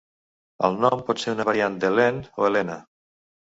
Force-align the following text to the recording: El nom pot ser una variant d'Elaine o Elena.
El 0.69 0.77
nom 0.85 1.03
pot 1.09 1.21
ser 1.25 1.35
una 1.37 1.47
variant 1.51 1.77
d'Elaine 1.85 2.35
o 2.43 2.51
Elena. 2.51 2.81